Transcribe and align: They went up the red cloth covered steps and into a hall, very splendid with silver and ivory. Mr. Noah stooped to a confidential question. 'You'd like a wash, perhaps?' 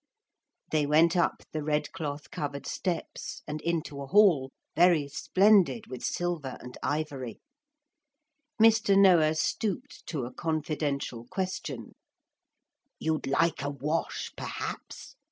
They 0.71 0.87
went 0.87 1.15
up 1.15 1.43
the 1.51 1.61
red 1.61 1.91
cloth 1.91 2.31
covered 2.31 2.65
steps 2.65 3.43
and 3.45 3.61
into 3.61 4.01
a 4.01 4.07
hall, 4.07 4.49
very 4.75 5.07
splendid 5.07 5.85
with 5.85 6.01
silver 6.03 6.57
and 6.59 6.75
ivory. 6.81 7.39
Mr. 8.59 8.97
Noah 8.99 9.35
stooped 9.35 10.07
to 10.07 10.25
a 10.25 10.33
confidential 10.33 11.27
question. 11.29 11.93
'You'd 12.97 13.27
like 13.27 13.61
a 13.61 13.69
wash, 13.69 14.31
perhaps?' 14.35 15.17